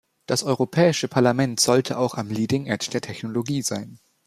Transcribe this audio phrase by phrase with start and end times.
[0.25, 3.99] Das Europäische Parlament sollte auch am leading edge der Technologie sein.